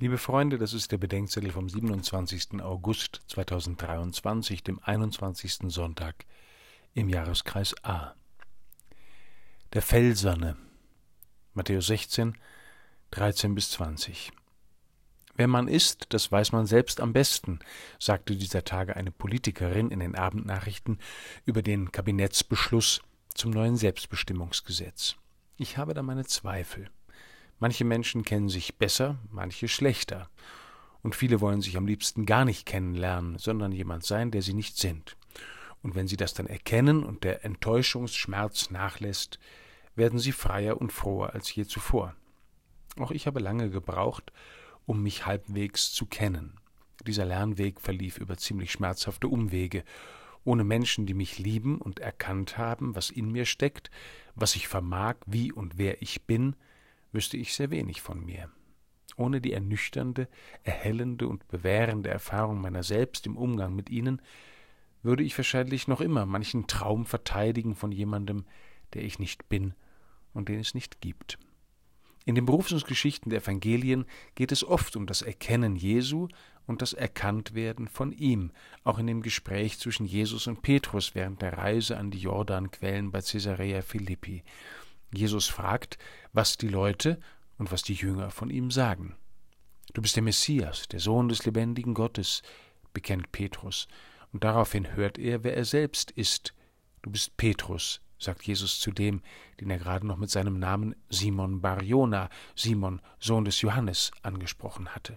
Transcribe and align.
Liebe 0.00 0.18
Freunde, 0.18 0.58
das 0.58 0.72
ist 0.72 0.90
der 0.90 0.98
Bedenkzettel 0.98 1.52
vom 1.52 1.68
27. 1.68 2.60
August 2.60 3.22
2023, 3.28 4.64
dem 4.64 4.80
21. 4.82 5.72
Sonntag 5.72 6.26
im 6.94 7.08
Jahreskreis 7.08 7.76
A. 7.84 8.14
Der 9.72 9.82
Felserne, 9.82 10.56
Matthäus 11.52 11.86
16, 11.86 12.36
13 13.12 13.54
bis 13.54 13.70
20. 13.70 14.32
Wer 15.36 15.46
man 15.46 15.68
ist, 15.68 16.06
das 16.08 16.30
weiß 16.32 16.50
man 16.50 16.66
selbst 16.66 17.00
am 17.00 17.12
besten, 17.12 17.60
sagte 18.00 18.34
dieser 18.34 18.64
Tage 18.64 18.96
eine 18.96 19.12
Politikerin 19.12 19.92
in 19.92 20.00
den 20.00 20.16
Abendnachrichten 20.16 20.98
über 21.44 21.62
den 21.62 21.92
Kabinettsbeschluss 21.92 23.00
zum 23.32 23.52
neuen 23.52 23.76
Selbstbestimmungsgesetz. 23.76 25.14
Ich 25.56 25.78
habe 25.78 25.94
da 25.94 26.02
meine 26.02 26.24
Zweifel. 26.24 26.90
Manche 27.58 27.84
Menschen 27.84 28.24
kennen 28.24 28.48
sich 28.48 28.76
besser, 28.76 29.18
manche 29.30 29.68
schlechter. 29.68 30.28
Und 31.02 31.14
viele 31.14 31.40
wollen 31.40 31.60
sich 31.60 31.76
am 31.76 31.86
liebsten 31.86 32.26
gar 32.26 32.44
nicht 32.44 32.66
kennenlernen, 32.66 33.38
sondern 33.38 33.72
jemand 33.72 34.04
sein, 34.04 34.30
der 34.30 34.42
sie 34.42 34.54
nicht 34.54 34.78
sind. 34.78 35.16
Und 35.82 35.94
wenn 35.94 36.08
sie 36.08 36.16
das 36.16 36.32
dann 36.32 36.46
erkennen 36.46 37.04
und 37.04 37.24
der 37.24 37.44
Enttäuschungsschmerz 37.44 38.70
nachlässt, 38.70 39.38
werden 39.94 40.18
sie 40.18 40.32
freier 40.32 40.80
und 40.80 40.92
froher 40.92 41.34
als 41.34 41.54
je 41.54 41.64
zuvor. 41.66 42.14
Auch 42.98 43.10
ich 43.10 43.26
habe 43.26 43.40
lange 43.40 43.70
gebraucht, 43.70 44.32
um 44.86 45.02
mich 45.02 45.26
halbwegs 45.26 45.92
zu 45.92 46.06
kennen. 46.06 46.58
Dieser 47.06 47.24
Lernweg 47.24 47.80
verlief 47.80 48.18
über 48.18 48.36
ziemlich 48.36 48.72
schmerzhafte 48.72 49.28
Umwege, 49.28 49.84
ohne 50.44 50.64
Menschen, 50.64 51.06
die 51.06 51.14
mich 51.14 51.38
lieben 51.38 51.78
und 51.78 52.00
erkannt 52.00 52.58
haben, 52.58 52.94
was 52.94 53.10
in 53.10 53.30
mir 53.30 53.46
steckt, 53.46 53.90
was 54.34 54.56
ich 54.56 54.68
vermag, 54.68 55.16
wie 55.26 55.52
und 55.52 55.78
wer 55.78 56.02
ich 56.02 56.22
bin, 56.22 56.56
wüsste 57.14 57.36
ich 57.36 57.54
sehr 57.54 57.70
wenig 57.70 58.02
von 58.02 58.24
mir. 58.24 58.50
Ohne 59.16 59.40
die 59.40 59.52
ernüchternde, 59.52 60.28
erhellende 60.64 61.28
und 61.28 61.46
bewährende 61.48 62.10
Erfahrung 62.10 62.60
meiner 62.60 62.82
selbst 62.82 63.26
im 63.26 63.36
Umgang 63.36 63.74
mit 63.74 63.88
ihnen 63.88 64.20
würde 65.02 65.22
ich 65.22 65.36
wahrscheinlich 65.38 65.86
noch 65.86 66.00
immer 66.00 66.26
manchen 66.26 66.66
Traum 66.66 67.06
verteidigen 67.06 67.76
von 67.76 67.92
jemandem, 67.92 68.44
der 68.94 69.02
ich 69.02 69.18
nicht 69.18 69.48
bin 69.48 69.74
und 70.32 70.48
den 70.48 70.58
es 70.58 70.74
nicht 70.74 71.00
gibt. 71.00 71.38
In 72.26 72.34
den 72.34 72.46
Berufungsgeschichten 72.46 73.28
der 73.28 73.42
Evangelien 73.42 74.06
geht 74.34 74.50
es 74.50 74.64
oft 74.64 74.96
um 74.96 75.06
das 75.06 75.20
Erkennen 75.20 75.76
Jesu 75.76 76.28
und 76.66 76.80
das 76.80 76.94
Erkanntwerden 76.94 77.86
von 77.86 78.12
ihm, 78.12 78.50
auch 78.82 78.98
in 78.98 79.06
dem 79.06 79.20
Gespräch 79.20 79.78
zwischen 79.78 80.06
Jesus 80.06 80.46
und 80.46 80.62
Petrus 80.62 81.14
während 81.14 81.42
der 81.42 81.58
Reise 81.58 81.98
an 81.98 82.10
die 82.10 82.20
Jordanquellen 82.20 83.10
bei 83.10 83.20
Caesarea 83.20 83.82
Philippi. 83.82 84.42
Jesus 85.16 85.46
fragt, 85.46 85.98
was 86.32 86.56
die 86.56 86.68
Leute 86.68 87.20
und 87.58 87.70
was 87.72 87.82
die 87.82 87.94
Jünger 87.94 88.30
von 88.30 88.50
ihm 88.50 88.70
sagen. 88.70 89.16
Du 89.92 90.02
bist 90.02 90.16
der 90.16 90.22
Messias, 90.22 90.88
der 90.88 91.00
Sohn 91.00 91.28
des 91.28 91.44
lebendigen 91.44 91.94
Gottes, 91.94 92.42
bekennt 92.92 93.32
Petrus, 93.32 93.86
und 94.32 94.42
daraufhin 94.42 94.96
hört 94.96 95.18
er, 95.18 95.44
wer 95.44 95.56
er 95.56 95.64
selbst 95.64 96.10
ist. 96.10 96.54
Du 97.02 97.10
bist 97.10 97.36
Petrus, 97.36 98.00
sagt 98.18 98.42
Jesus 98.44 98.80
zu 98.80 98.90
dem, 98.90 99.22
den 99.60 99.70
er 99.70 99.78
gerade 99.78 100.06
noch 100.06 100.16
mit 100.16 100.30
seinem 100.30 100.58
Namen 100.58 100.96
Simon 101.10 101.60
Barjona, 101.60 102.28
Simon, 102.56 103.00
Sohn 103.20 103.44
des 103.44 103.60
Johannes, 103.60 104.10
angesprochen 104.22 104.88
hatte. 104.88 105.16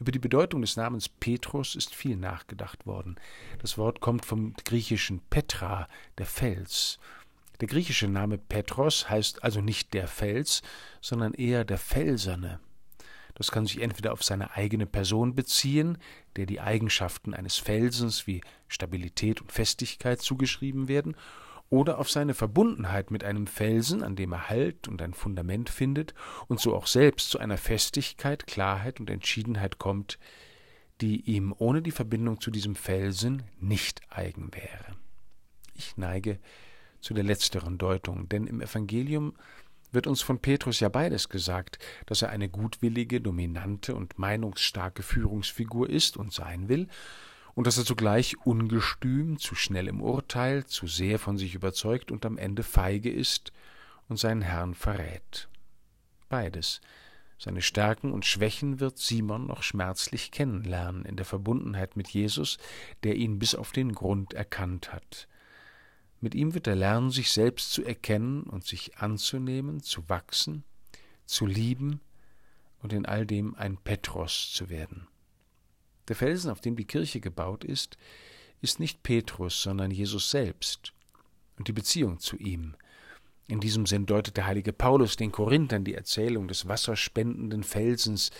Über 0.00 0.10
die 0.10 0.18
Bedeutung 0.18 0.60
des 0.60 0.76
Namens 0.76 1.08
Petrus 1.08 1.76
ist 1.76 1.94
viel 1.94 2.16
nachgedacht 2.16 2.86
worden. 2.86 3.16
Das 3.60 3.78
Wort 3.78 4.00
kommt 4.00 4.24
vom 4.24 4.54
griechischen 4.64 5.20
Petra, 5.30 5.88
der 6.16 6.26
Fels, 6.26 6.98
der 7.60 7.68
griechische 7.68 8.08
Name 8.08 8.38
Petros 8.38 9.10
heißt 9.10 9.42
also 9.42 9.60
nicht 9.60 9.94
der 9.94 10.08
Fels, 10.08 10.62
sondern 11.00 11.34
eher 11.34 11.64
der 11.64 11.78
Felserne. 11.78 12.60
Das 13.34 13.50
kann 13.52 13.66
sich 13.66 13.80
entweder 13.80 14.12
auf 14.12 14.24
seine 14.24 14.56
eigene 14.56 14.86
Person 14.86 15.34
beziehen, 15.34 15.98
der 16.36 16.46
die 16.46 16.60
Eigenschaften 16.60 17.34
eines 17.34 17.56
Felsens 17.56 18.26
wie 18.26 18.40
Stabilität 18.66 19.40
und 19.40 19.52
Festigkeit 19.52 20.20
zugeschrieben 20.20 20.88
werden, 20.88 21.16
oder 21.70 21.98
auf 21.98 22.10
seine 22.10 22.34
Verbundenheit 22.34 23.10
mit 23.10 23.24
einem 23.24 23.46
Felsen, 23.46 24.02
an 24.02 24.16
dem 24.16 24.32
er 24.32 24.48
Halt 24.48 24.88
und 24.88 25.02
ein 25.02 25.12
Fundament 25.12 25.68
findet 25.68 26.14
und 26.46 26.60
so 26.60 26.74
auch 26.74 26.86
selbst 26.86 27.30
zu 27.30 27.38
einer 27.38 27.58
Festigkeit, 27.58 28.46
Klarheit 28.46 29.00
und 29.00 29.10
Entschiedenheit 29.10 29.78
kommt, 29.78 30.18
die 31.00 31.20
ihm 31.30 31.54
ohne 31.56 31.82
die 31.82 31.90
Verbindung 31.90 32.40
zu 32.40 32.50
diesem 32.50 32.74
Felsen 32.74 33.42
nicht 33.60 34.00
eigen 34.10 34.52
wäre. 34.54 34.96
Ich 35.74 35.96
neige 35.96 36.38
zu 37.00 37.14
der 37.14 37.24
letzteren 37.24 37.78
Deutung, 37.78 38.28
denn 38.28 38.46
im 38.46 38.60
Evangelium 38.60 39.34
wird 39.92 40.06
uns 40.06 40.20
von 40.22 40.38
Petrus 40.38 40.80
ja 40.80 40.88
beides 40.88 41.28
gesagt, 41.28 41.78
dass 42.06 42.22
er 42.22 42.30
eine 42.30 42.48
gutwillige, 42.48 43.20
dominante 43.20 43.94
und 43.94 44.18
meinungsstarke 44.18 45.02
Führungsfigur 45.02 45.88
ist 45.88 46.16
und 46.16 46.32
sein 46.32 46.68
will, 46.68 46.88
und 47.54 47.66
dass 47.66 47.78
er 47.78 47.84
zugleich 47.84 48.36
ungestüm, 48.44 49.38
zu 49.38 49.54
schnell 49.54 49.88
im 49.88 50.00
Urteil, 50.00 50.64
zu 50.66 50.86
sehr 50.86 51.18
von 51.18 51.38
sich 51.38 51.54
überzeugt 51.54 52.12
und 52.12 52.24
am 52.24 52.38
Ende 52.38 52.62
feige 52.62 53.10
ist 53.10 53.52
und 54.08 54.16
seinen 54.16 54.42
Herrn 54.42 54.74
verrät. 54.74 55.48
Beides, 56.28 56.80
seine 57.38 57.62
Stärken 57.62 58.12
und 58.12 58.26
Schwächen 58.26 58.80
wird 58.80 58.98
Simon 58.98 59.46
noch 59.46 59.62
schmerzlich 59.62 60.30
kennenlernen 60.30 61.04
in 61.04 61.16
der 61.16 61.24
Verbundenheit 61.24 61.96
mit 61.96 62.08
Jesus, 62.08 62.58
der 63.04 63.16
ihn 63.16 63.38
bis 63.38 63.54
auf 63.54 63.72
den 63.72 63.92
Grund 63.92 64.34
erkannt 64.34 64.92
hat. 64.92 65.28
Mit 66.20 66.34
ihm 66.34 66.54
wird 66.54 66.66
er 66.66 66.76
lernen, 66.76 67.10
sich 67.10 67.30
selbst 67.30 67.72
zu 67.72 67.84
erkennen 67.84 68.42
und 68.42 68.66
sich 68.66 68.98
anzunehmen, 68.98 69.82
zu 69.82 70.08
wachsen, 70.08 70.64
zu 71.26 71.46
lieben 71.46 72.00
und 72.82 72.92
in 72.92 73.06
all 73.06 73.26
dem 73.26 73.54
ein 73.54 73.76
Petros 73.76 74.52
zu 74.52 74.68
werden. 74.68 75.06
Der 76.08 76.16
Felsen, 76.16 76.50
auf 76.50 76.60
dem 76.60 76.76
die 76.76 76.86
Kirche 76.86 77.20
gebaut 77.20 77.64
ist, 77.64 77.96
ist 78.60 78.80
nicht 78.80 79.02
Petrus, 79.02 79.62
sondern 79.62 79.90
Jesus 79.90 80.30
selbst 80.30 80.92
und 81.56 81.68
die 81.68 81.72
Beziehung 81.72 82.18
zu 82.18 82.36
ihm, 82.36 82.74
in 83.48 83.60
diesem 83.60 83.86
Sinn 83.86 84.04
deutet 84.04 84.36
der 84.36 84.46
heilige 84.46 84.74
Paulus 84.74 85.16
den 85.16 85.32
Korinthern 85.32 85.82
die 85.82 85.94
Erzählung 85.94 86.48
des 86.48 86.68
wasserspendenden 86.68 87.64
Felsens, 87.64 88.30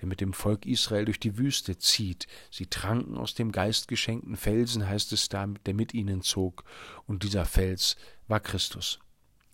der 0.00 0.08
mit 0.08 0.20
dem 0.20 0.32
Volk 0.32 0.66
Israel 0.66 1.04
durch 1.04 1.20
die 1.20 1.38
Wüste 1.38 1.78
zieht. 1.78 2.26
Sie 2.50 2.66
tranken 2.66 3.16
aus 3.16 3.34
dem 3.34 3.52
geistgeschenkten 3.52 4.36
Felsen, 4.36 4.88
heißt 4.88 5.12
es 5.12 5.28
da, 5.28 5.46
der 5.46 5.74
mit 5.74 5.94
ihnen 5.94 6.20
zog, 6.20 6.64
und 7.06 7.22
dieser 7.22 7.44
Fels 7.44 7.96
war 8.26 8.40
Christus. 8.40 8.98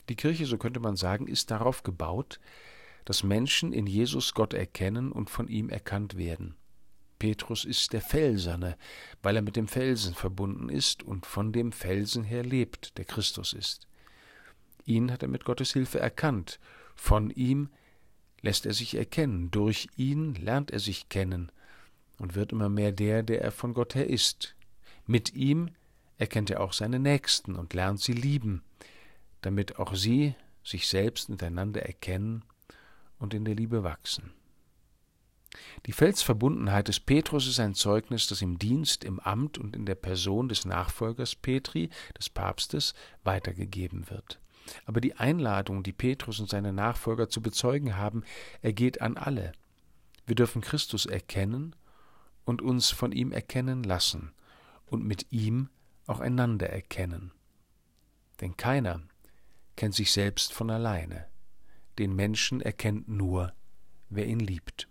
Die 0.09 0.17
Kirche, 0.17 0.47
so 0.47 0.56
könnte 0.56 0.81
man 0.81 0.97
sagen, 0.97 1.29
ist 1.29 1.50
darauf 1.50 1.83
gebaut, 1.83 2.41
dass 3.05 3.23
Menschen 3.23 3.75
in 3.75 3.87
Jesus 3.87 4.33
Gott 4.33 4.55
erkennen 4.55 5.12
und 5.12 5.29
von 5.29 5.47
ihm 5.47 5.69
erkannt 5.69 6.17
werden. 6.17 6.56
Petrus 7.19 7.67
ist 7.67 7.93
der 7.93 8.00
Felserne, 8.00 8.79
weil 9.23 9.37
er 9.37 9.43
mit 9.43 9.56
dem 9.56 9.69
Felsen 9.69 10.15
verbunden 10.15 10.71
ist 10.71 11.03
und 11.03 11.27
von 11.27 11.53
dem 11.53 11.71
Felsen 11.71 12.25
her 12.25 12.43
lebt, 12.43 12.97
der 12.97 13.05
Christus 13.05 13.53
ist. 13.53 13.87
Ihn 14.84 15.10
hat 15.12 15.22
er 15.22 15.28
mit 15.28 15.44
Gottes 15.44 15.72
Hilfe 15.72 16.00
erkannt. 16.00 16.59
Von 16.94 17.31
ihm 17.31 17.70
lässt 18.41 18.66
er 18.66 18.75
sich 18.75 18.97
erkennen. 18.97 19.50
Durch 19.50 19.88
ihn 19.97 20.34
lernt 20.34 20.70
er 20.70 20.81
sich 20.81 21.09
kennen 21.09 21.53
und 22.19 22.34
wird 22.34 22.53
immer 22.53 22.69
mehr 22.69 22.93
der, 22.93 23.22
der 23.22 23.43
er 23.43 23.53
von 23.53 23.75
Gott 23.75 23.94
her 23.94 24.09
ist. 24.09 24.54
Mit 25.06 25.34
ihm 25.34 25.70
erkennt 26.19 26.50
er 26.50 26.60
auch 26.60 26.72
seine 26.72 26.98
Nächsten 26.98 27.56
und 27.56 27.75
lernt 27.75 28.00
sie 28.00 28.12
lieben, 28.12 28.62
damit 29.41 29.78
auch 29.78 29.94
sie 29.94 30.34
sich 30.62 30.87
selbst 30.87 31.28
miteinander 31.28 31.82
erkennen 31.82 32.44
und 33.19 33.34
in 33.34 33.44
der 33.44 33.54
Liebe 33.54 33.82
wachsen. 33.82 34.32
Die 35.87 35.93
Felsverbundenheit 35.93 36.88
des 36.88 37.00
Petrus 37.00 37.47
ist 37.47 37.60
ein 37.60 37.75
Zeugnis, 37.75 38.26
das 38.26 38.41
im 38.41 38.59
Dienst, 38.59 39.04
im 39.04 39.20
Amt 39.20 39.59
und 39.59 39.76
in 39.76 39.84
der 39.84 39.97
Person 39.97 40.49
des 40.49 40.64
Nachfolgers 40.64 41.34
Petri, 41.34 41.91
des 42.16 42.31
Papstes, 42.31 42.94
weitergegeben 43.25 44.09
wird. 44.09 44.41
Aber 44.84 45.00
die 45.00 45.15
Einladung, 45.17 45.83
die 45.83 45.93
Petrus 45.93 46.41
und 46.41 46.49
seine 46.49 46.73
Nachfolger 46.73 47.28
zu 47.28 47.41
bezeugen 47.41 47.97
haben, 47.97 48.25
ergeht 48.61 49.00
an 49.00 49.17
alle. 49.17 49.53
Wir 50.26 50.35
dürfen 50.35 50.62
Christus 50.62 51.06
erkennen 51.06 51.75
und 52.44 52.62
uns 52.62 52.91
von 52.91 53.12
ihm 53.12 53.32
erkennen 53.32 53.82
lassen 53.82 54.32
und 54.87 55.05
mit 55.05 55.26
ihm 55.31 55.69
auch 56.06 56.20
einander 56.20 56.69
erkennen. 56.70 57.32
Denn 58.41 58.56
keiner 58.56 59.03
kennt 59.76 59.94
sich 59.94 60.12
selbst 60.12 60.53
von 60.53 60.70
alleine. 60.70 61.26
Den 61.99 62.14
Menschen 62.14 62.61
erkennt 62.61 63.09
nur, 63.09 63.53
wer 64.11 64.26
ihn 64.26 64.41
liebt. 64.41 64.88